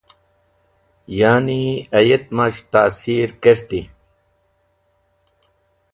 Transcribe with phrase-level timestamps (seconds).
[1.19, 1.59] Yani
[1.97, 3.81] ayet maz̃h tasir kerti.